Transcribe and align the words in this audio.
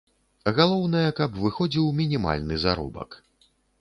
Галоўнае, 0.59 1.03
каб 1.19 1.37
выходзіў 1.43 1.85
мінімальны 1.99 2.59
заробак. 2.65 3.09